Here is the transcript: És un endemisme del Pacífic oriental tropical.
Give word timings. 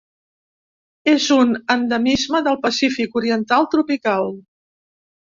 És 1.11 1.27
un 1.35 1.53
endemisme 1.77 2.43
del 2.49 2.59
Pacífic 2.65 3.23
oriental 3.23 3.71
tropical. 3.77 4.37